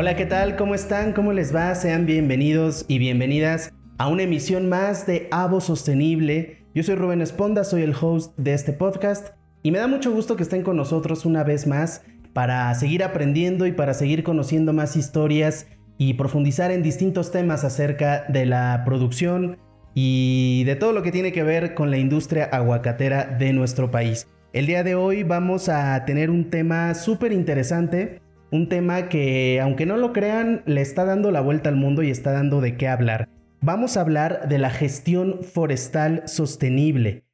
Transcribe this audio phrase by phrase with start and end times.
[0.00, 0.54] Hola, ¿qué tal?
[0.54, 1.12] ¿Cómo están?
[1.12, 1.74] ¿Cómo les va?
[1.74, 6.64] Sean bienvenidos y bienvenidas a una emisión más de Avo Sostenible.
[6.72, 9.30] Yo soy Rubén Esponda, soy el host de este podcast
[9.64, 13.66] y me da mucho gusto que estén con nosotros una vez más para seguir aprendiendo
[13.66, 15.66] y para seguir conociendo más historias
[15.98, 19.58] y profundizar en distintos temas acerca de la producción
[19.94, 24.28] y de todo lo que tiene que ver con la industria aguacatera de nuestro país.
[24.52, 29.86] El día de hoy vamos a tener un tema súper interesante un tema que, aunque
[29.86, 32.88] no lo crean, le está dando la vuelta al mundo y está dando de qué
[32.88, 33.28] hablar.
[33.60, 37.24] Vamos a hablar de la gestión forestal sostenible,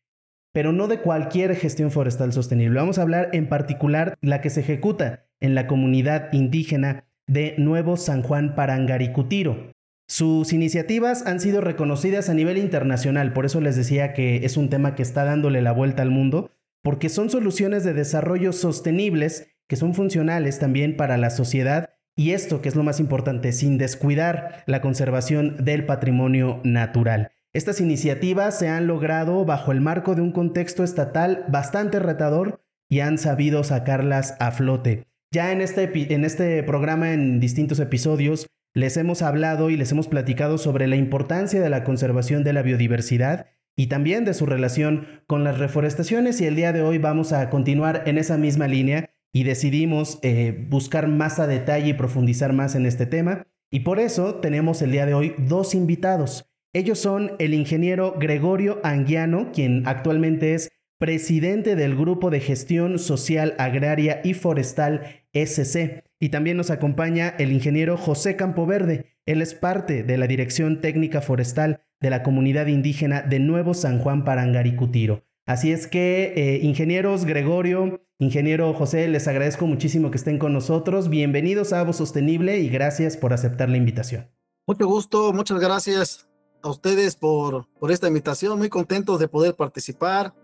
[0.53, 2.81] pero no de cualquier gestión forestal sostenible.
[2.81, 7.97] Vamos a hablar en particular la que se ejecuta en la comunidad indígena de Nuevo
[7.97, 9.73] San Juan Parangaricutiro.
[10.09, 14.69] Sus iniciativas han sido reconocidas a nivel internacional, por eso les decía que es un
[14.69, 16.51] tema que está dándole la vuelta al mundo,
[16.83, 22.63] porque son soluciones de desarrollo sostenibles que son funcionales también para la sociedad y esto,
[22.63, 27.33] que es lo más importante, sin descuidar la conservación del patrimonio natural.
[27.53, 33.01] Estas iniciativas se han logrado bajo el marco de un contexto estatal bastante retador y
[33.01, 35.07] han sabido sacarlas a flote.
[35.33, 40.09] Ya en este, en este programa, en distintos episodios, les hemos hablado y les hemos
[40.09, 45.07] platicado sobre la importancia de la conservación de la biodiversidad y también de su relación
[45.27, 49.11] con las reforestaciones y el día de hoy vamos a continuar en esa misma línea
[49.35, 53.49] y decidimos eh, buscar más a detalle y profundizar más en este tema.
[53.71, 56.49] Y por eso tenemos el día de hoy dos invitados.
[56.73, 63.57] Ellos son el ingeniero Gregorio Anguiano, quien actualmente es presidente del Grupo de Gestión Social
[63.59, 66.05] Agraria y Forestal SC.
[66.21, 69.17] Y también nos acompaña el ingeniero José Campoverde.
[69.27, 73.99] Él es parte de la Dirección Técnica Forestal de la Comunidad Indígena de Nuevo San
[73.99, 75.25] Juan Parangaricutiro.
[75.45, 81.09] Así es que, eh, ingenieros Gregorio, ingeniero José, les agradezco muchísimo que estén con nosotros.
[81.09, 84.29] Bienvenidos a Avo Sostenible y gracias por aceptar la invitación.
[84.67, 86.29] Mucho gusto, muchas gracias
[86.63, 88.59] a ustedes por, por esta invitación.
[88.59, 90.35] Muy contentos de poder participar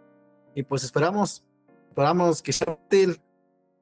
[0.55, 1.47] y pues esperamos,
[1.89, 3.19] esperamos que sea útil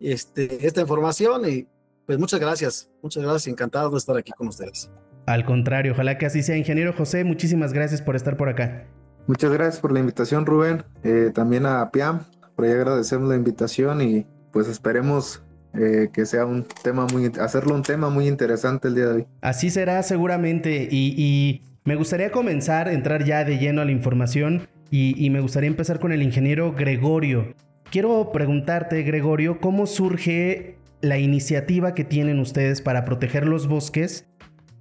[0.00, 1.66] este, esta información y
[2.06, 4.90] pues muchas gracias, muchas gracias, encantado de estar aquí con ustedes.
[5.26, 6.56] Al contrario, ojalá que así sea.
[6.56, 8.86] Ingeniero José, muchísimas gracias por estar por acá.
[9.26, 10.84] Muchas gracias por la invitación, Rubén.
[11.02, 12.24] Eh, también a Piam,
[12.58, 17.72] por ahí agradecemos la invitación y pues esperemos eh, que sea un tema muy, hacerlo
[17.72, 19.26] un tema muy interesante el día de hoy.
[19.42, 25.14] Así será seguramente y, me gustaría comenzar, entrar ya de lleno a la información y,
[25.24, 27.54] y me gustaría empezar con el ingeniero Gregorio.
[27.92, 34.26] Quiero preguntarte, Gregorio, ¿cómo surge la iniciativa que tienen ustedes para proteger los bosques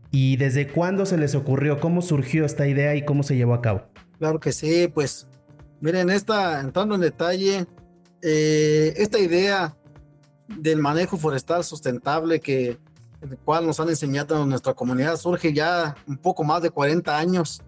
[0.09, 3.61] y desde cuándo se les ocurrió, cómo surgió esta idea y cómo se llevó a
[3.61, 3.83] cabo?
[4.17, 5.27] Claro que sí, pues
[5.81, 7.67] miren, esta, entrando en detalle,
[8.21, 9.75] eh, esta idea
[10.47, 12.79] del manejo forestal sustentable que
[13.21, 17.17] el cual nos han enseñado en nuestra comunidad surge ya un poco más de 40
[17.17, 17.61] años.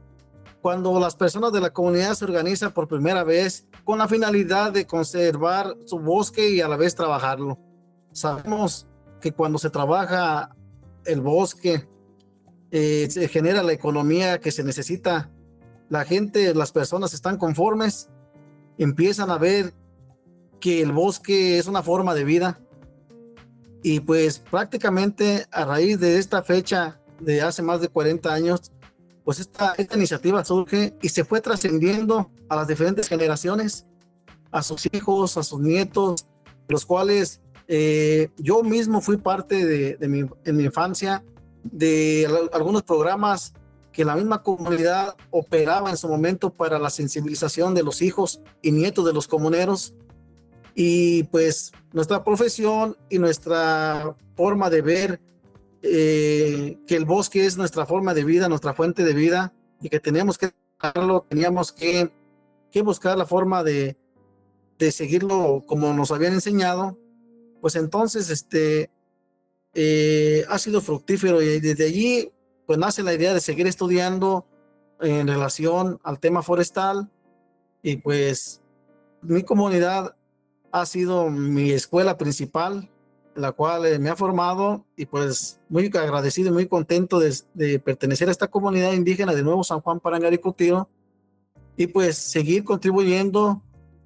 [0.62, 4.86] Cuando las personas de la comunidad se organizan por primera vez con la finalidad de
[4.86, 7.58] conservar su bosque y a la vez trabajarlo.
[8.12, 8.88] Sabemos
[9.22, 10.56] que cuando se trabaja
[11.06, 11.88] el bosque,
[12.72, 15.31] eh, se genera la economía que se necesita
[15.90, 18.10] la gente, las personas están conformes,
[18.78, 19.74] empiezan a ver
[20.60, 22.60] que el bosque es una forma de vida.
[23.82, 28.72] Y pues prácticamente a raíz de esta fecha de hace más de 40 años,
[29.24, 33.86] pues esta, esta iniciativa surge y se fue trascendiendo a las diferentes generaciones,
[34.52, 36.26] a sus hijos, a sus nietos,
[36.68, 41.24] los cuales eh, yo mismo fui parte de, de mi, en mi infancia
[41.64, 43.54] de algunos programas
[43.92, 48.72] que la misma comunidad operaba en su momento para la sensibilización de los hijos y
[48.72, 49.94] nietos de los comuneros.
[50.76, 55.22] Y pues nuestra profesión y nuestra forma de ver
[55.82, 60.00] eh, que el bosque es nuestra forma de vida, nuestra fuente de vida y que
[60.00, 60.52] teníamos que
[62.84, 63.97] buscar la forma de,
[64.78, 66.97] de, seguirlo como nos habían enseñado,
[67.62, 68.92] pues entonces este,
[69.74, 72.32] eh, ha sido fructífero y desde allí
[72.70, 74.46] pues nace la idea de seguir estudiando
[75.02, 77.10] en relación al tema forestal
[77.82, 78.62] y pues
[79.24, 80.16] mi comunidad
[80.72, 82.88] ha sido mi escuela principal,
[83.34, 88.28] la cual eh, me ha formado y pues muy agradecido y muy contento de, pertenecer
[88.28, 90.88] a esta comunidad indígena de Nuevo San Juan Parangaricutiro
[91.76, 93.64] y pues seguir contribuyendo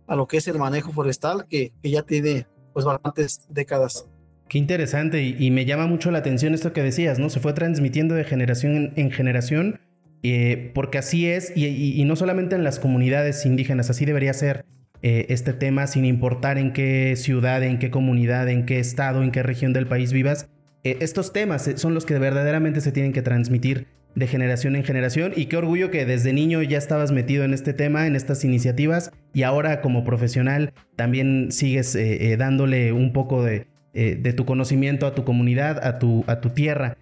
[0.07, 4.07] a lo que es el manejo forestal que, que ya tiene pues bastantes décadas.
[4.53, 7.31] Qué interesante y, me llama mucho la atención esto que decías, ¿no?
[7.31, 9.79] Se fue transmitiendo de generación en, generación
[10.21, 14.63] eh, porque así es y, no solamente en las comunidades indígenas, así debería ser
[15.01, 19.31] eh, este tema sin importar en qué ciudad, en qué comunidad, en qué estado, en
[19.31, 20.47] qué región del país vivas.
[20.83, 25.33] eh, estos temas son los que verdaderamente se tienen que transmitir de generación en generación
[25.35, 29.11] y qué orgullo que desde niño ya estabas metido en este tema, en estas iniciativas
[29.33, 31.97] y ahora como profesional también sigues
[32.38, 36.97] dándole un poco de, de, tu conocimiento a tu comunidad, a tu, a tu tierra.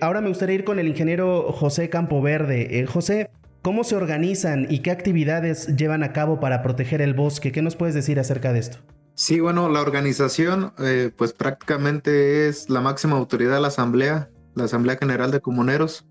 [0.00, 2.84] ahora me gustaría ir con el ingeniero José Campoverde.
[2.86, 3.30] José,
[3.64, 7.50] ¿Cómo se organizan y qué actividades llevan a cabo para proteger el bosque?
[7.50, 8.76] ¿Qué nos puedes decir acerca de esto?
[9.14, 14.64] Sí, bueno, la organización eh, pues prácticamente es la máxima autoridad de la Asamblea, la
[14.64, 16.04] Asamblea General de Comuneros.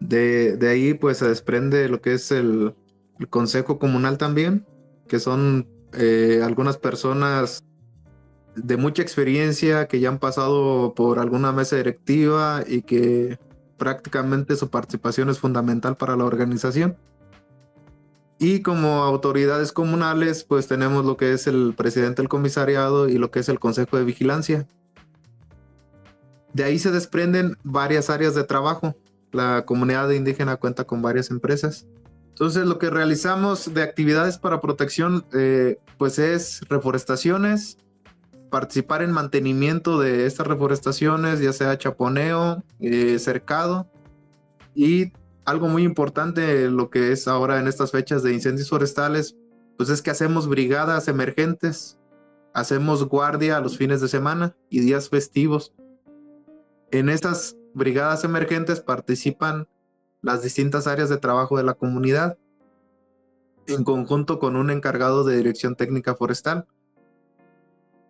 [0.00, 2.74] De, ahí pues se desprende lo que es el,
[3.30, 4.66] Consejo Comunal también,
[5.08, 7.64] que son eh, algunas personas
[8.56, 13.38] de mucha experiencia que ya han pasado por alguna mesa directiva y que
[13.76, 16.96] prácticamente su participación es fundamental para la organización.
[18.38, 23.30] Y como autoridades comunales, pues tenemos lo que es el presidente del comisariado y lo
[23.30, 24.66] que es el consejo de vigilancia.
[26.52, 28.96] De ahí se desprenden varias áreas de trabajo.
[29.32, 31.86] La comunidad indígena cuenta con varias empresas.
[32.28, 37.78] Entonces lo que realizamos de actividades para protección, eh, pues es reforestaciones,
[38.54, 43.90] participar en mantenimiento de estas reforestaciones, ya sea chaponeo, eh, cercado
[44.76, 45.12] y
[45.44, 49.36] algo muy importante lo que es ahora en estas fechas de incendios forestales,
[49.76, 51.98] pues es que hacemos brigadas emergentes,
[52.52, 55.74] hacemos guardia a los fines de semana y días festivos.
[56.92, 59.66] En estas brigadas emergentes participan
[60.22, 62.38] las distintas áreas de trabajo de la comunidad
[63.66, 66.68] en conjunto con un encargado de dirección técnica forestal.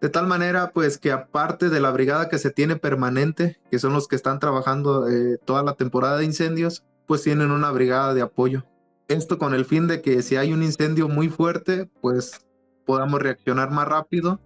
[0.05, 3.95] De tal manera, pues que aparte de la brigada que se tiene permanente, que son
[3.95, 8.21] los que están trabajando eh, toda la temporada de incendios, pues tienen una brigada de
[8.21, 8.67] apoyo.
[9.09, 12.47] Esto con el fin de que si hay un incendio muy fuerte, pues
[12.85, 14.43] podamos reaccionar más rápido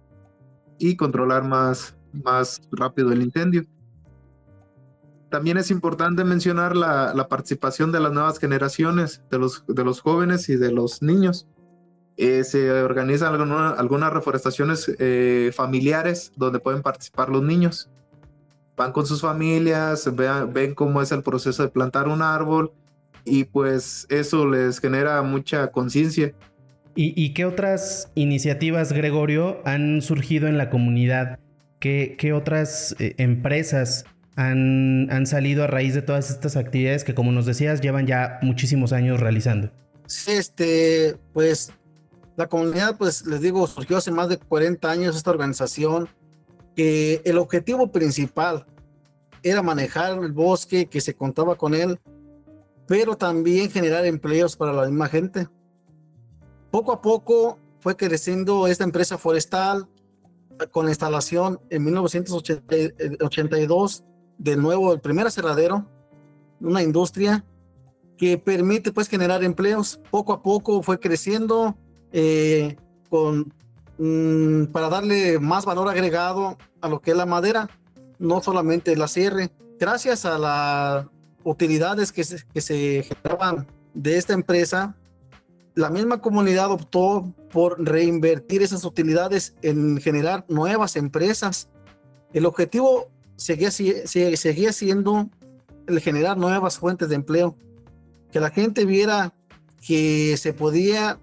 [0.77, 3.65] y controlar más, más rápido el incendio.
[5.29, 9.99] También es importante mencionar la, la participación de las nuevas generaciones, de los, de los
[9.99, 11.49] jóvenes y de los niños
[12.21, 17.89] eh, se organizan algunas reforestaciones eh, familiares donde pueden participar los niños.
[18.75, 20.09] Van con sus familias,
[20.51, 22.73] ven cómo es el proceso de plantar un árbol
[23.23, 26.33] y pues eso les genera mucha conciencia.
[26.93, 31.39] ¿Y, qué otras iniciativas, Gregorio, han surgido en la comunidad?
[31.79, 34.03] ¿Qué, qué otras eh, empresas
[34.35, 38.39] han, han salido a raíz de todas estas actividades que, como nos decías, llevan ya
[38.41, 39.71] muchísimos años realizando?
[40.09, 41.71] Sí, este, pues
[42.39, 46.07] la comunidad, pues les digo, surgió hace más de 40 años esta organización,
[46.73, 48.65] que el objetivo principal
[49.43, 51.99] era manejar el bosque, que se contaba con él,
[52.87, 55.49] pero también generar empleos para la misma gente.
[56.71, 59.89] Poco a poco fue creciendo esta empresa forestal
[60.71, 64.05] con la instalación en 1982
[64.37, 65.85] de nuevo el primer aserradero,
[66.61, 67.43] una industria
[68.17, 69.99] que permite pues generar empleos.
[70.09, 71.75] Poco a poco fue creciendo,
[72.11, 72.75] eh,
[73.09, 73.53] con,
[73.97, 77.69] mm, para darle más valor agregado a lo que es la madera,
[78.17, 79.49] no solamente la cierre.
[79.79, 81.05] Gracias a las
[81.43, 84.95] utilidades que se, que se generaban de esta empresa,
[85.75, 91.69] la misma comunidad optó por reinvertir esas utilidades en generar nuevas empresas.
[92.33, 95.29] El objetivo seguía, seguía siendo
[95.87, 97.55] el generar nuevas fuentes de empleo,
[98.31, 99.33] que la gente viera
[99.85, 101.19] que se podía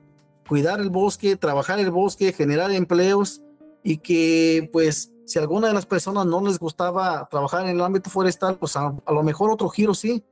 [0.47, 3.43] cuidar el bosque, trabajar el bosque, generar empleos
[3.83, 7.81] y que pues si a alguna de las personas no les gustaba trabajar en el
[7.81, 10.25] ámbito forestal, pues a, lo mejor otro giro sí.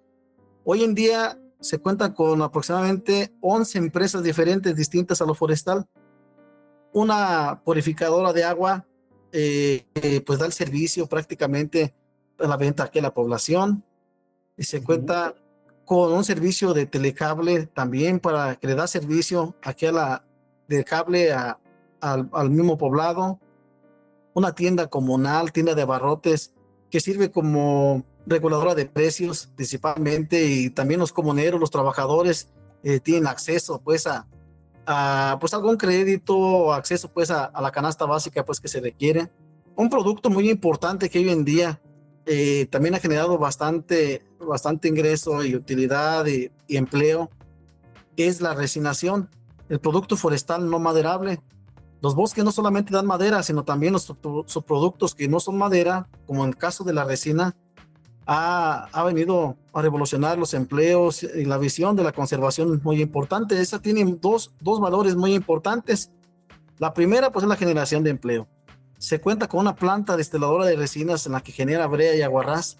[0.65, 5.87] Hoy en día se cuenta con aproximadamente 11 empresas diferentes distintas a lo forestal.
[6.93, 8.87] Una purificadora de agua,
[9.33, 9.85] eh,
[10.25, 11.93] pues da el servicio prácticamente
[12.39, 13.85] a la venta aquí a la población.
[14.57, 15.35] Y se cuenta
[15.85, 20.25] con un servicio de telecable también para que le da servicio aquí a la
[20.69, 21.59] de cable a,
[22.01, 23.39] al, mismo poblado,
[24.35, 26.55] una tienda comunal, tienda de barrotes
[26.91, 32.49] que sirve como reguladora de precios principalmente y también los comuneros, los trabajadores
[32.83, 34.27] eh, tienen acceso pues a,
[35.41, 39.31] pues algún crédito acceso pues a, a, la canasta básica pues que se requiere.
[39.77, 41.81] Un producto muy importante que hoy en día
[42.27, 47.31] eh, también ha generado bastante, bastante ingreso y utilidad y, empleo,
[48.17, 49.29] es la resinación,
[49.69, 51.41] el producto forestal no maderable.
[52.01, 54.03] Los bosques no solamente dan madera, sino también los
[54.47, 57.57] subproductos que no son madera, como en el caso de la resina,
[58.27, 63.61] ha, ha, venido a revolucionar los empleos y la visión de la conservación muy importante.
[63.61, 66.11] Esa tiene dos, dos valores muy importantes.
[66.79, 68.49] La primera, pues, es la generación de empleo.
[68.99, 72.79] se cuenta con una planta destiladora de resinas en la que genera brea y aguarrás.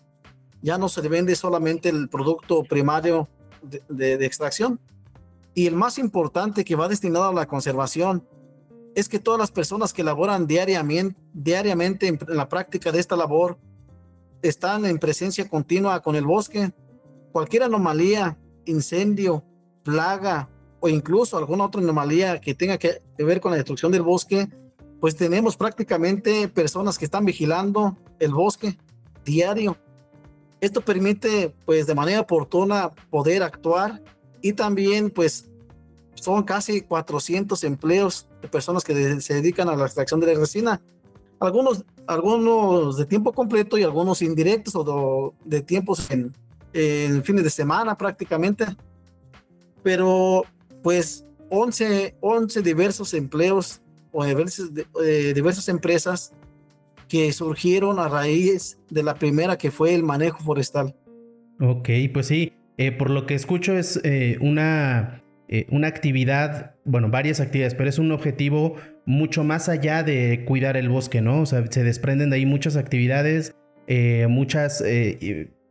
[0.65, 3.29] Ya no se vende solamente el producto primario
[3.63, 4.81] de, de extracción.
[5.55, 8.27] Y el más importante que va destinado a la conservación
[8.95, 13.59] es que todas las personas que laboran diariamente, diariamente en, la práctica de esta labor
[14.43, 16.73] están en presencia continua con el bosque.
[17.33, 19.45] Cualquier anomalía, incendio,
[19.83, 20.49] plaga
[20.81, 24.49] o incluso alguna otra anomalía que tenga que ver con la destrucción del bosque,
[25.01, 28.79] pues tenemos prácticamente personas que están vigilando el bosque
[29.25, 29.77] diario.
[30.65, 34.01] Esto permite pues de manera oportuna poder actuar
[34.41, 35.45] y también pues
[36.15, 40.81] son casi 400 empleos de personas que se dedican a la extracción de la resina.
[41.39, 46.35] Algunos, algunos de tiempo completo y algunos indirectos o de, tiempos en,
[46.73, 48.65] en, fines de semana prácticamente.
[49.83, 50.45] Pero
[50.83, 53.81] pues 11, 11 diversos empleos
[54.13, 54.71] o diversas,
[55.05, 56.33] eh, diversas empresas
[57.15, 60.97] que surgieron a raíz de la primera que fue el manejo forestal.
[61.61, 67.11] Ok, pues sí, eh, por lo que escucho es eh, una eh, una actividad, bueno,
[67.11, 68.75] varias actividades, pero es un objetivo
[69.07, 71.43] mucho más allá de cuidar el bosque, ¿no?
[71.43, 73.55] O sea, se desprenden de ahí muchas actividades,
[74.29, 74.83] muchas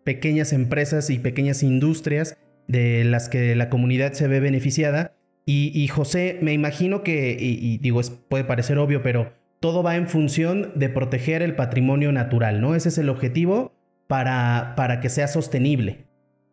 [0.06, 2.38] pequeñas empresas y pequeñas industrias
[2.70, 5.14] de las que la comunidad se ve beneficiada.
[5.46, 9.34] Y, José, me imagino que, y, digo, puede parecer obvio, pero
[9.64, 12.76] todo va en función de proteger el patrimonio natural, ¿no?
[12.76, 13.72] Ese es el objetivo
[14.08, 16.06] para, para que sea sostenible.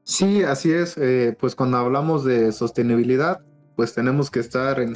[0.04, 0.96] Sí, así es.
[0.96, 3.40] Eh, pues cuando hablamos de sostenibilidad,
[3.74, 4.92] pues tenemos que estar en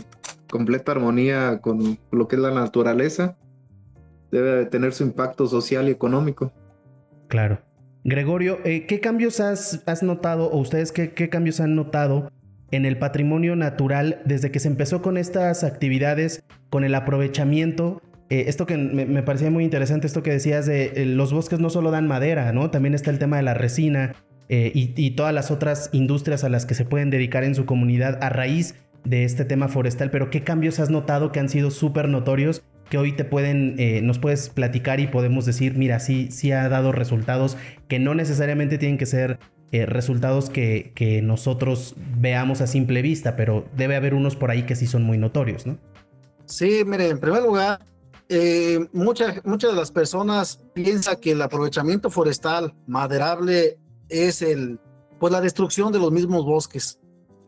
[0.48, 3.36] completa armonía con lo que es la naturaleza.
[4.30, 6.52] Debe de tener su impacto social y económico.
[7.26, 7.62] Claro.
[8.04, 12.30] Gregorio, eh, ¿qué cambios has, notado o ustedes qué, cambios han notado
[12.74, 18.46] en el patrimonio natural desde que se empezó con estas actividades, con el aprovechamiento eh,
[18.48, 22.08] esto que me, parecía muy interesante, esto que decías de los bosques no solo dan
[22.08, 22.70] madera, ¿no?
[22.70, 24.14] También está el tema de la resina,
[24.48, 28.22] eh, y, todas las otras industrias a las que se pueden dedicar en su comunidad
[28.22, 30.10] a raíz de este tema forestal.
[30.10, 34.02] Pero ¿qué cambios has notado que han sido súper notorios que hoy te pueden, eh,
[34.02, 37.56] nos puedes platicar y podemos decir, mira, sí, sí ha dado resultados
[37.88, 39.38] que no necesariamente tienen que ser
[39.74, 44.66] eh, resultados que, que, nosotros veamos a simple vista, pero debe haber unos por ahí
[44.66, 45.78] que sí son muy notorios, ¿no?
[46.44, 47.84] Sí, mire, en primer lugar,
[48.92, 53.76] muchas, muchas de las personas piensan que el aprovechamiento forestal maderable
[54.08, 54.78] es el,
[55.18, 57.00] pues la destrucción de los mismos bosques,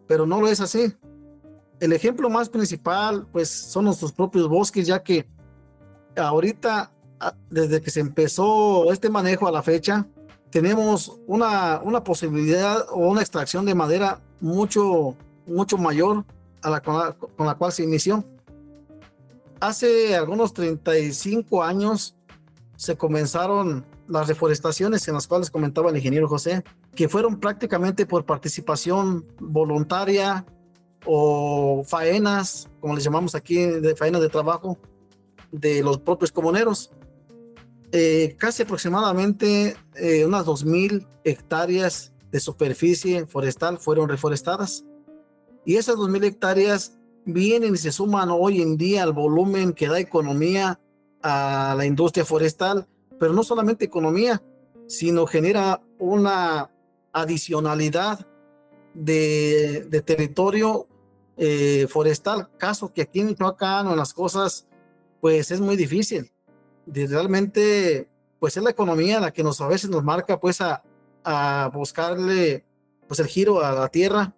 [0.08, 0.92] pero no lo es así.
[1.78, 5.28] El ejemplo más principal, pues, son nuestros propios bosques, ya que
[6.16, 6.92] ahorita,
[7.50, 10.08] desde que se empezó este manejo a la fecha,
[10.56, 15.14] tenemos una, una posibilidad o una extracción de madera mucho,
[15.46, 16.24] mucho mayor
[16.62, 18.24] a la, con, la, con la cual se inició.
[19.60, 22.16] Hace algunos 35 años
[22.74, 28.24] se comenzaron las reforestaciones en las cuales comentaba el ingeniero José, que fueron prácticamente por
[28.24, 30.46] participación voluntaria
[31.04, 34.78] o faenas, como les llamamos aquí, de faenas de trabajo
[35.52, 36.92] de los propios comuneros.
[37.92, 44.84] Eh, casi aproximadamente eh, unas 2.000 hectáreas de superficie forestal fueron reforestadas.
[45.64, 49.98] Y esas 2.000 hectáreas vienen y se suman hoy en día al volumen que da
[49.98, 50.80] economía
[51.22, 52.86] a la industria forestal
[53.18, 54.42] pero no solamente economía,
[54.86, 56.70] sino genera una
[57.12, 58.26] adicionalidad
[58.94, 60.86] de, territorio
[61.36, 64.68] eh, forestal, caso que aquí en Michoacán o en las cosas,
[65.20, 66.30] pues es muy difícil.
[66.86, 70.82] De realmente, pues es la economía la que nos a veces nos marca pues a,
[71.24, 72.64] a buscarle
[73.08, 74.34] pues el giro a la tierra,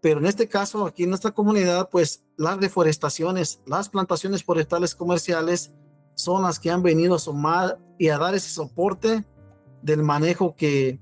[0.00, 5.72] pero en este caso aquí en nuestra comunidad pues las deforestaciones, las plantaciones forestales comerciales
[6.14, 9.24] son las que han venido a sumar y a dar ese soporte
[9.82, 11.00] del manejo que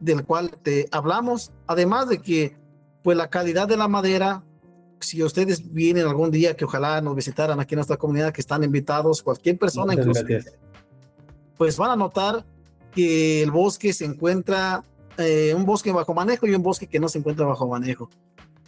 [0.00, 2.56] del cual te hablamos, además de que
[3.02, 4.44] pues la calidad de la madera,
[5.04, 8.64] si ustedes vienen algún día que ojalá nos visitaran aquí en nuestra comunidad, que están
[8.64, 10.24] invitados, cualquier persona incluso,
[11.56, 12.44] pues van a notar
[12.92, 14.82] que el bosque se encuentra,
[15.18, 18.10] eh, un bosque bajo manejo y un bosque que no se encuentra bajo manejo.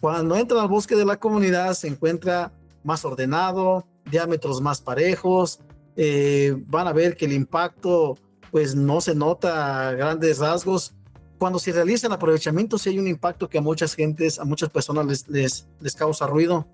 [0.00, 2.52] Cuando entran al bosque de la comunidad se encuentra
[2.84, 5.60] más ordenado, diámetros más parejos,
[5.96, 8.18] eh, van a ver que el impacto
[8.50, 10.94] pues no se nota a grandes rasgos.
[11.38, 14.70] Cuando se realiza el aprovechamiento sí hay un impacto que a muchas gentes, a muchas
[14.70, 16.66] personas les, les, les causa ruido,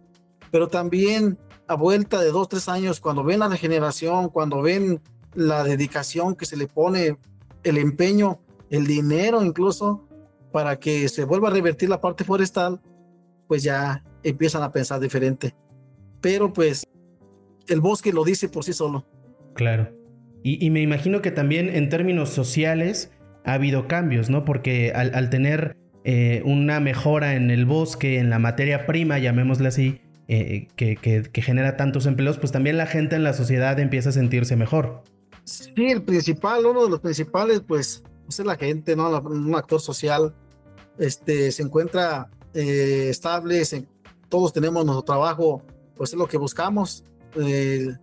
[0.51, 5.01] pero también a vuelta de dos, tres años, cuando ven la regeneración, cuando ven
[5.35, 7.17] la dedicación que se le pone,
[7.63, 8.41] el empeño,
[8.71, 10.07] el dinero incluso,
[10.53, 12.81] para que se vuelva a revertir la parte forestal,
[13.49, 15.55] pues ya empiezan a pensar diferente.
[16.21, 16.85] Pero pues
[17.69, 19.07] el bosque lo dice por sí solo.
[19.55, 19.91] Claro.
[20.45, 23.13] Y, me imagino que también en términos sociales
[23.45, 24.45] ha habido cambios, ¿no?
[24.45, 30.01] Porque al, tener eh, una mejora en el bosque, en la materia prima, llamémosle así,
[30.29, 34.13] eh, que, que, genera tantos empleos, pues también la gente en la sociedad empieza a
[34.13, 35.03] sentirse mejor.
[35.45, 39.21] Sí, el principal, uno de los principales, pues, pues es la gente, ¿no?
[39.21, 40.35] Un actor social,
[40.99, 43.63] este, se encuentra eh, estable,
[44.29, 45.63] todos tenemos nuestro trabajo,
[45.97, 47.05] pues es lo que buscamos.
[47.37, 47.95] Eh,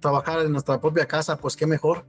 [0.00, 2.04] trabajar en nuestra propia casa, pues qué mejor.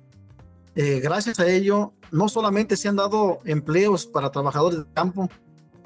[0.79, 5.27] Eh, gracias a ello, no solamente se han dado empleos para trabajadores de campo,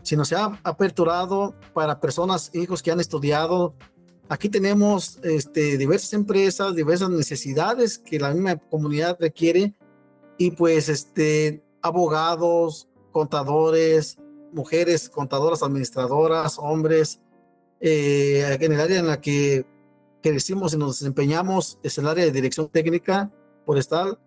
[0.04, 3.74] sino se ha aperturado para personas, hijos que han estudiado.
[4.28, 9.74] Aquí tenemos este, diversas empresas, diversas necesidades que la misma comunidad requiere
[10.38, 14.18] y pues este, abogados, contadores,
[14.52, 17.22] mujeres contadoras, administradoras, hombres,
[17.80, 19.66] eh, en el área en la que
[20.22, 23.32] decimos y nos desempeñamos es el área de dirección técnica
[23.66, 24.20] forestal.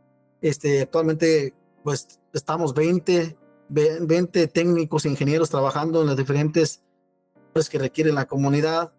[0.45, 3.35] Este, actualmente, pues estamos 20,
[3.71, 6.85] 20 técnicos e ingenieros trabajando en las diferentes
[7.71, 8.93] que requiere la comunidad.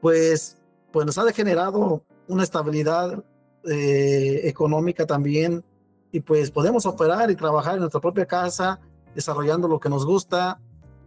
[0.00, 0.60] Pues,
[0.90, 3.22] pues nos ha generado una estabilidad
[3.70, 5.62] eh, económica también
[6.10, 8.80] y pues podemos operar y trabajar en nuestra propia casa,
[9.14, 10.58] desarrollando lo que nos gusta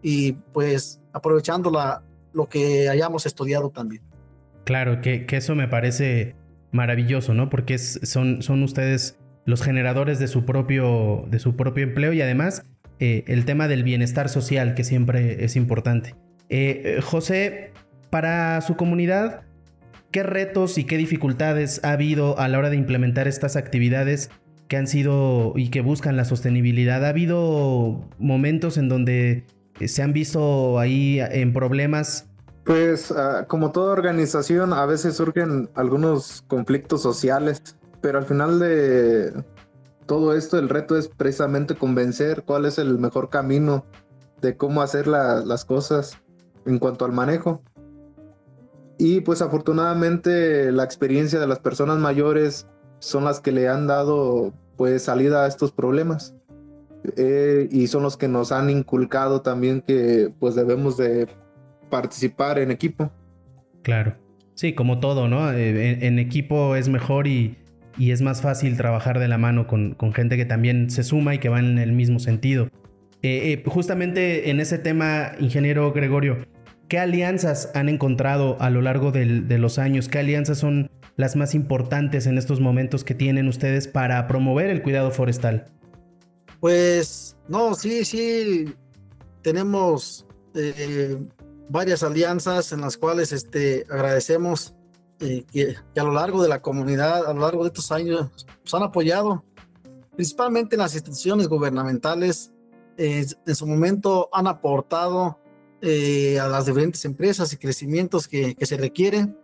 [0.02, 2.02] y pues aprovechando la,
[2.32, 4.04] lo que hayamos estudiado también.
[4.64, 6.38] Claro, que, eso me parece
[6.72, 7.50] maravilloso, ¿no?
[7.50, 12.64] Porque son, son ustedes los generadores de su propio, de su propio empleo y además
[13.00, 16.16] eh, el tema del bienestar social, que siempre es importante.
[16.50, 17.72] Eh, eh, José,
[18.10, 19.42] para su comunidad,
[20.12, 24.30] ¿qué retos y qué dificultades ha habido a la hora de implementar estas actividades
[24.68, 27.04] que han sido y que buscan la sostenibilidad?
[27.06, 29.44] ¿Ha habido momentos en donde
[29.86, 32.30] se han visto ahí en problemas
[32.66, 39.34] pues ah, como toda organización, a veces surgen algunos conflictos sociales, pero al final de
[40.06, 43.86] todo esto el reto es precisamente convencer cuál es el mejor camino
[44.42, 46.22] de cómo hacer las cosas
[46.66, 47.62] en cuanto al manejo.
[48.98, 52.68] Y pues afortunadamente la experiencia de las personas mayores
[53.00, 56.36] son las que le han dado pues salida a estos problemas.
[57.18, 61.28] Eh, y son los que nos han inculcado también que pues debemos de
[61.90, 63.12] participar en equipo.
[63.84, 64.16] Claro.
[64.56, 65.52] Sí, como todo, ¿no?
[65.52, 67.58] Eh, en, equipo es mejor y,
[67.98, 71.50] es más fácil trabajar de la mano con, gente que también se suma y que
[71.50, 72.70] va en el mismo sentido.
[73.22, 76.46] Eh, eh, justamente en ese tema, ingeniero Gregorio,
[76.88, 80.10] ¿qué alianzas han encontrado a lo largo de los años?
[80.10, 84.82] ¿Qué alianzas son las más importantes en estos momentos que tienen ustedes para promover el
[84.82, 85.66] cuidado forestal?
[86.60, 88.74] Pues no, sí, sí,
[89.42, 90.28] tenemos
[91.70, 94.75] varias alianzas en las cuales este, agradecemos
[95.18, 98.30] que, a lo largo de la comunidad, a lo largo de estos años,
[98.64, 99.44] nos han apoyado,
[100.16, 102.52] principalmente en las instituciones gubernamentales,
[102.98, 105.40] en su momento han aportado
[105.82, 109.38] eh, a las diferentes empresas y crecimientos que, se requieren.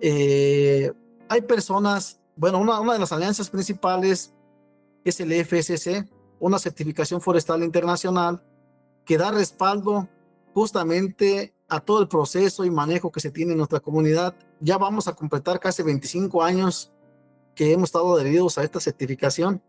[0.00, 0.92] Eh,
[1.28, 4.32] hay personas, bueno, una, una de las alianzas principales
[5.04, 8.42] es el FSC, una certificación forestal internacional
[9.04, 10.08] que da respaldo
[10.54, 14.34] justamente a todo el proceso y manejo que se tiene en nuestra comunidad.
[14.58, 16.92] Ya vamos a completar casi 25 años
[17.54, 19.62] que hemos estado adheridos a esta certificación.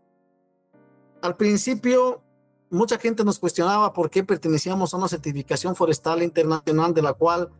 [1.22, 2.20] Al principio,
[2.70, 7.50] mucha gente nos cuestionaba por qué pertenecíamos a una certificación forestal internacional de la cual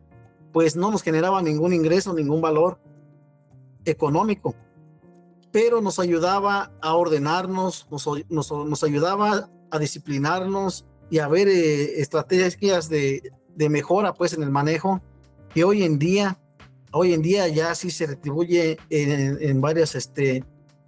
[0.51, 2.77] pues no nos generaba ningún ingreso, ningún valor
[3.85, 4.53] económico,
[5.51, 12.89] pero nos ayudaba a ordenarnos, nos, nos, ayudaba a disciplinarnos, y a ver eh, estrategias
[12.89, 15.01] de, de, mejora pues en el manejo
[15.53, 16.39] que hoy en día
[16.91, 20.43] hoy en día ya sí se retribuye en, en varias este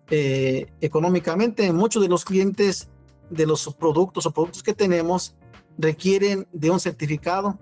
[0.09, 1.71] eh, económicamente.
[1.73, 2.87] Muchos de los clientes
[3.29, 5.33] de los productos o productos que tenemos
[5.77, 7.57] requieren de un certificado.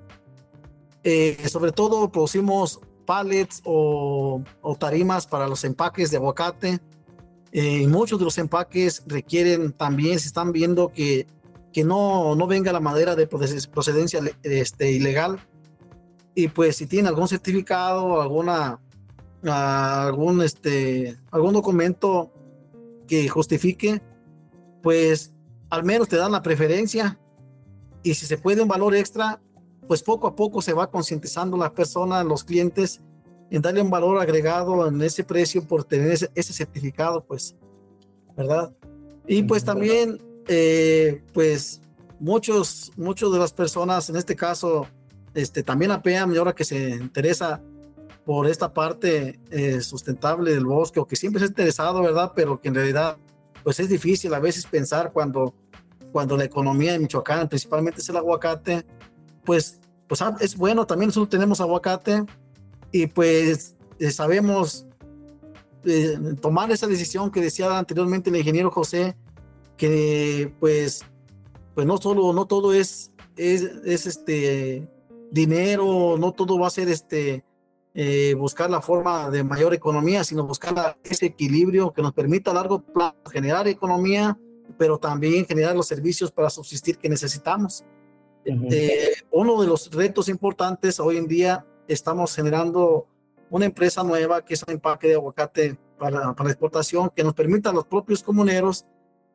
[1.03, 6.79] Eh, sobre todo producimos pallets o, o, tarimas para los empaques de aguacate.
[7.51, 11.27] Y muchos de los empaques requieren también se están viendo que
[11.73, 15.39] que no, no venga la madera de procedencia este, ilegal.
[16.35, 18.79] Y pues si tiene algún certificado, alguna,
[19.43, 22.31] algún, este, algún documento
[23.07, 24.01] que justifique,
[24.81, 25.33] pues
[25.69, 27.19] al menos te dan la preferencia.
[28.03, 29.41] Y si se puede un valor extra,
[29.87, 33.01] pues poco a poco se va concientizando la persona, los clientes,
[33.49, 37.55] en darle un valor agregado en ese precio por tener ese, ese certificado, pues,
[38.35, 38.73] ¿verdad?
[39.27, 41.81] Y pues también eh, pues
[42.19, 44.87] muchos, muchos de las personas, en este caso,
[45.33, 47.61] este, también apean y ahora que se interesa
[48.25, 52.31] por esta parte eh, sustentable del bosque o que siempre se ha interesado, ¿verdad?
[52.35, 53.17] Pero que en realidad
[53.63, 55.53] pues es difícil a veces pensar cuando,
[56.11, 58.85] cuando la economía de Michoacán principalmente es el aguacate,
[59.43, 62.25] pues, pues ah, es bueno, también nosotros tenemos aguacate
[62.91, 64.85] y pues eh, sabemos
[65.85, 69.15] eh, tomar esa decisión que decía anteriormente el ingeniero José,
[69.77, 71.03] que pues,
[71.75, 74.87] pues no solo, no todo es, es, es este
[75.31, 77.43] dinero, no todo va a ser este
[77.95, 82.55] eh, buscar la forma de mayor economía, sino buscar ese equilibrio que nos permita a
[82.55, 84.37] largo plazo generar economía,
[84.79, 87.83] pero también generar los servicios para subsistir que necesitamos.
[88.45, 93.07] Eh, uno de los retos importantes hoy en día estamos generando
[93.49, 97.69] una empresa nueva que es un empaque de aguacate para, para exportación que nos permita
[97.69, 98.85] a los propios comuneros,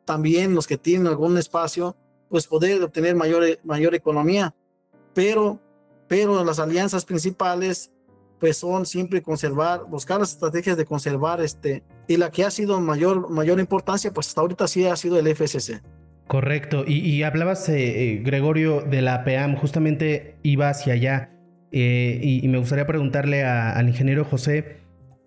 [0.09, 1.94] también los que tienen algún espacio,
[2.31, 4.55] pues poder obtener mayor, mayor economía.
[5.12, 5.61] Pero,
[6.07, 7.92] pero las alianzas principales
[8.40, 12.81] pues son siempre conservar, buscar las estrategias de conservar este, y la que ha sido
[12.81, 15.83] mayor, mayor importancia, pues hasta ahorita sí ha sido el FSC.
[16.27, 21.33] Correcto, y, hablabas, eh, eh, Gregorio, de la PEAM, justamente iba hacia allá,
[21.71, 24.79] eh, y, me gustaría preguntarle al ingeniero José,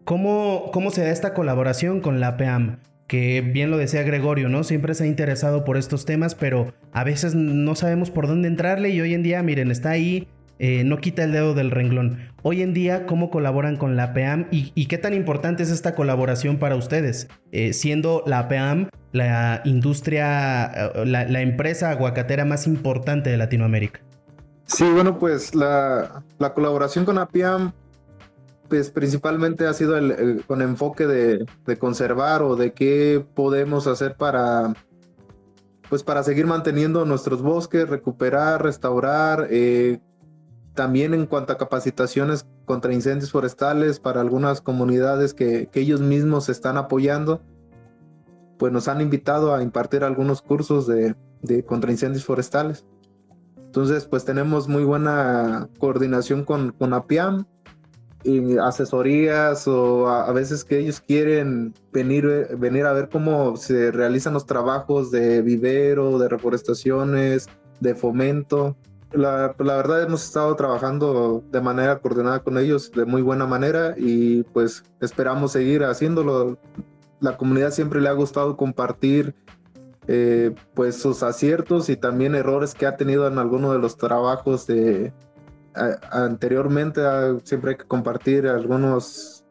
[0.06, 2.80] ¿cómo, ¿cómo se da esta colaboración con la PEAM?
[3.12, 4.64] Que bien lo decía Gregorio, ¿no?
[4.64, 8.92] Siempre se ha interesado por estos temas, pero a veces no sabemos por dónde entrarle
[8.92, 10.30] y hoy en día, miren, está ahí
[10.64, 12.20] eh, no quita el dedo del renglón.
[12.42, 16.58] Hoy en día, ¿cómo colaboran con la PEAM y, qué tan importante es esta colaboración
[16.58, 17.28] para ustedes?
[17.52, 24.02] Eh, siendo la PEAM la industria, eh, la, empresa aguacatera más importante de Latinoamérica.
[24.68, 27.72] Sí, bueno, pues la, colaboración con la PEAM
[28.72, 29.98] pues principalmente ha sido
[30.48, 31.46] con enfoque de,
[31.78, 34.74] conservar o de qué podemos hacer para
[35.90, 39.50] pues para seguir manteniendo nuestros bosques, recuperar, restaurar,
[40.74, 46.78] también en cuanto a capacitaciones contra incendios forestales para algunas comunidades que, ellos mismos están
[46.78, 47.42] apoyando,
[48.58, 52.86] pues nos han invitado a impartir algunos cursos de, de contra incendios forestales.
[53.58, 57.48] Entonces, pues tenemos muy buena coordinación con, con APIAM
[58.24, 64.34] y asesorías o a, veces que ellos quieren venir, venir a ver cómo se realizan
[64.34, 67.48] los trabajos de vivero, de reforestaciones,
[67.80, 68.76] de fomento
[69.14, 73.96] la, la, verdad hemos estado trabajando de manera coordinada con ellos de muy buena manera
[73.98, 76.58] y pues esperamos seguir haciéndolo.
[77.20, 79.36] La comunidad siempre le ha gustado compartir
[80.08, 84.66] eh, pues sus aciertos y también errores que ha tenido en alguno de los trabajos
[84.66, 85.14] de
[85.76, 87.02] anteriormente.
[87.44, 89.46] siempre hay que compartir algunos,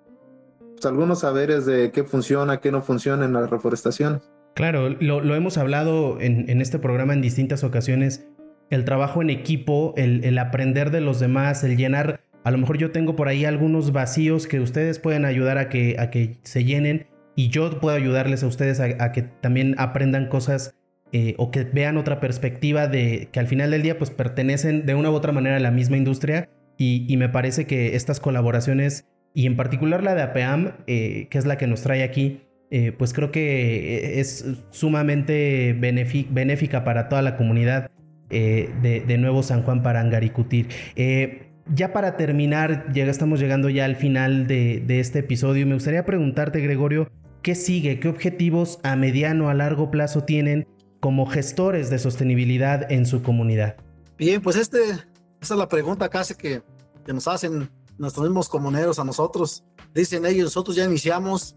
[0.72, 4.30] pues, algunos saberes de qué funciona, qué no funciona en las reforestaciones.
[4.54, 8.26] Claro, lo, hemos hablado en, este programa en distintas ocasiones
[8.68, 12.92] el trabajo en equipo, el, aprender de los demás, el llenar, a lo mejor yo
[12.92, 17.06] tengo por ahí algunos vacíos que ustedes pueden ayudar a que, a que se llenen
[17.34, 20.74] y yo puedo ayudarles a ustedes a, que también aprendan cosas
[21.12, 24.94] eh, o que vean otra perspectiva de que al final del día pues pertenecen de
[24.94, 29.46] una u otra manera a la misma industria y, me parece que estas colaboraciones y
[29.46, 33.12] en particular la de APAM, eh, que es la que nos trae aquí, eh, pues
[33.12, 37.90] creo que es sumamente benéfica para toda la comunidad
[38.30, 40.68] eh, de, nuevo San Juan para Angaricutir.
[40.94, 45.66] Eh, ya para terminar, ya estamos llegando ya al final de, este episodio.
[45.66, 47.10] Me gustaría preguntarte, Gregorio,
[47.42, 47.98] ¿qué sigue?
[47.98, 50.68] ¿Qué objetivos a mediano, a largo plazo tienen
[51.00, 53.76] como gestores de sostenibilidad en su comunidad?
[54.18, 56.62] Bien, pues este, esa es la pregunta casi que,
[57.04, 59.64] que nos hacen nuestros mismos comuneros a nosotros.
[59.94, 61.56] Dicen ellos, nosotros ya iniciamos,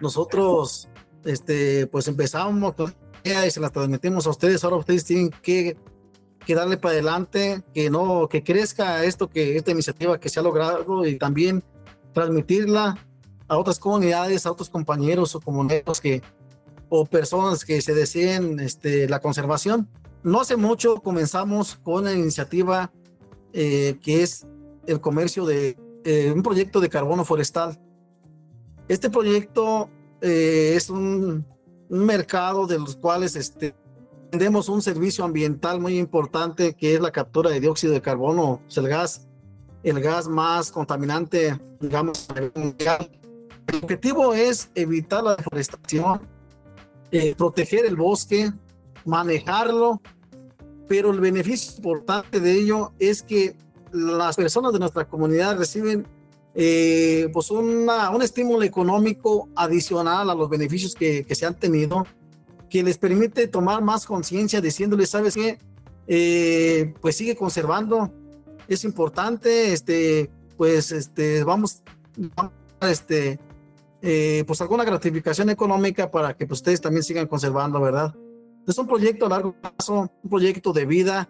[0.00, 0.88] nosotros
[1.24, 2.74] este, pues empezamos
[3.24, 5.76] y se las transmitimos a ustedes, ahora ustedes tienen que
[6.46, 10.42] que darle para adelante, que no, que crezca esto, que esta iniciativa que se ha
[10.42, 11.62] logrado y también
[12.12, 12.98] transmitirla
[13.48, 16.22] a otras comunidades, a otros compañeros o comuneros que
[16.90, 19.88] o personas que se deseen este, la conservación.
[20.22, 22.92] No hace mucho comenzamos con la iniciativa
[23.54, 24.46] eh, que es
[24.86, 27.80] el comercio de eh, un proyecto de carbono forestal.
[28.88, 29.88] Este proyecto
[30.20, 31.46] eh, es un,
[31.88, 33.74] un, mercado de los cuales este,
[34.30, 38.88] tenemos un servicio ambiental muy importante que es la captura de dióxido de carbono, el
[38.88, 39.28] gas,
[39.82, 43.10] el gas más contaminante, digamos, mundial.
[43.66, 46.20] El objetivo es evitar la deforestación,
[47.12, 48.52] eh, proteger el bosque,
[49.04, 50.00] manejarlo,
[50.88, 53.56] pero el beneficio importante de ello es que
[53.92, 56.06] las personas de nuestra comunidad reciben
[56.54, 62.04] eh, pues una, un estímulo económico adicional a los beneficios que, que se han tenido
[62.70, 65.58] que les permite tomar más conciencia diciéndoles, ¿sabes qué?
[66.06, 68.12] Eh, pues sigue conservando,
[68.68, 71.82] es importante, este, pues este, vamos,
[72.36, 73.38] vamos este,
[74.02, 78.14] eh, pues alguna gratificación económica para que pues, ustedes también sigan conservando, ¿verdad?
[78.66, 81.28] Es un proyecto a largo plazo, un proyecto de vida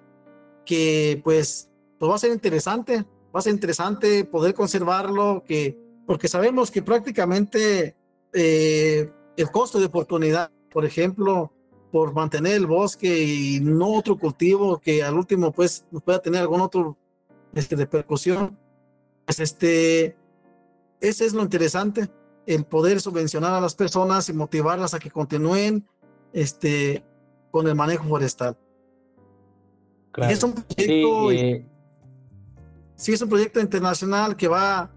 [0.64, 3.04] que pues, pues va a ser interesante,
[3.34, 7.96] va a ser interesante poder conservarlo, que, porque sabemos que prácticamente
[8.32, 11.52] eh, el costo de oportunidad, por ejemplo,
[11.90, 16.60] por mantener el bosque y no otro cultivo que al último pues pueda tener algún
[16.60, 16.96] otro
[17.54, 18.56] este, repercusión,
[19.24, 20.16] pues este,
[21.00, 22.08] ese es lo interesante,
[22.46, 25.86] el poder subvencionar a las personas y motivarlas a que continúen
[26.32, 27.04] este,
[27.50, 28.56] con el manejo forestal.
[30.28, 31.30] es un proyecto,
[32.96, 34.90] sí, es un proyecto internacional que va,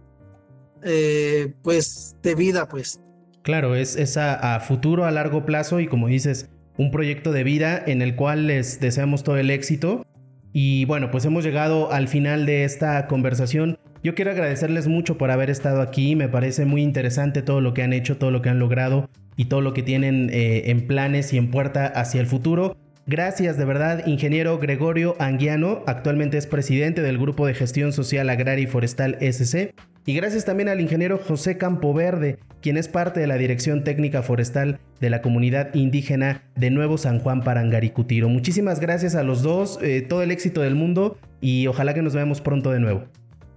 [0.84, 3.00] eh, pues, de vida, pues.
[3.44, 7.82] Claro, es, es a, futuro, a largo plazo y como dices, un proyecto de vida
[7.86, 10.06] en el cual les deseamos todo el éxito.
[10.54, 13.80] Y bueno, pues hemos llegado al final de esta conversación.
[14.04, 16.18] Yo quiero agradecerles mucho por haber estado aquí.
[16.18, 19.46] Me parece muy interesante todo lo que han hecho, todo lo que han logrado y
[19.46, 22.76] todo lo que tienen eh, en planes y en puerta hacia el futuro.
[23.08, 28.64] Gracias de verdad, ingeniero Gregorio Anguiano, actualmente es presidente del Grupo de Gestión Social Agraria
[28.64, 29.74] y Forestal SC.
[30.06, 34.80] Y gracias también al ingeniero José Campoverde, quien es parte de la Dirección Técnica Forestal
[35.00, 38.28] de la Comunidad Indígena de Nuevo San Juan Parangaricutiro.
[38.28, 42.14] Muchísimas gracias a los dos, eh, todo el éxito del mundo y ojalá que nos
[42.14, 43.06] veamos pronto de nuevo.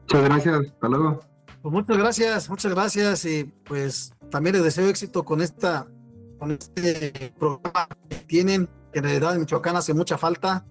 [0.08, 1.20] Muchas gracias, hasta luego.
[1.62, 5.86] Pues muchas gracias, muchas gracias y pues también les deseo éxito con esta
[6.38, 10.64] con este programa que tienen, que en realidad en Michoacán hace mucha falta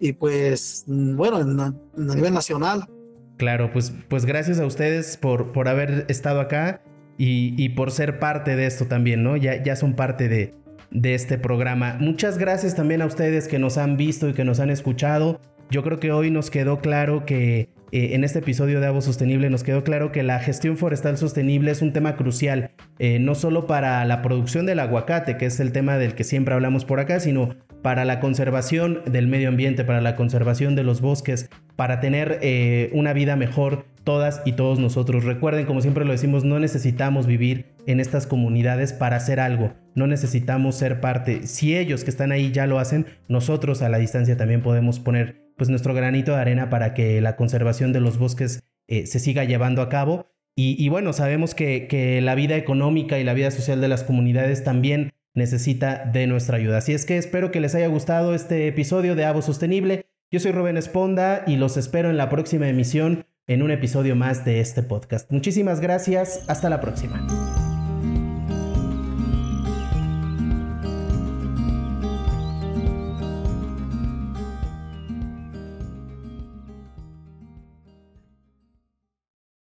[0.00, 2.88] y pues bueno, a nivel nacional
[3.36, 6.82] Claro, pues, pues gracias a ustedes por, por haber estado acá
[7.18, 9.36] y, por ser parte de esto también, ¿no?
[9.36, 10.54] Ya, ya son parte de,
[10.90, 11.96] de este programa.
[12.00, 15.40] Muchas gracias también a ustedes que nos han visto y que nos han escuchado.
[15.70, 19.48] Yo creo que hoy nos quedó claro que eh, en este episodio de Avo Sostenible
[19.50, 23.68] nos quedó claro que la gestión forestal sostenible es un tema crucial, eh, no solo
[23.68, 27.20] para la producción del aguacate, que es el tema del que siempre hablamos por acá,
[27.20, 32.40] sino para la conservación del medio ambiente, para la conservación de los bosques, para tener
[32.42, 35.22] eh, una vida mejor todas y todos nosotros.
[35.22, 40.08] Recuerden, como siempre lo decimos, no necesitamos vivir en estas comunidades para hacer algo, no
[40.08, 41.46] necesitamos ser parte.
[41.46, 45.43] Si ellos que están ahí ya lo hacen, nosotros a la distancia también podemos poner
[45.56, 49.44] pues nuestro granito de arena para que la conservación de los bosques eh, se siga
[49.44, 50.26] llevando a cabo.
[50.56, 54.62] Y, bueno, sabemos que, que, la vida económica y la vida social de las comunidades
[54.62, 56.78] también necesita de nuestra ayuda.
[56.78, 60.06] Así es que espero que les haya gustado este episodio de Avo Sostenible.
[60.30, 64.44] Yo soy Rubén Esponda y los espero en la próxima emisión en un episodio más
[64.44, 65.30] de este podcast.
[65.30, 66.44] Muchísimas gracias.
[66.48, 67.63] Hasta la próxima.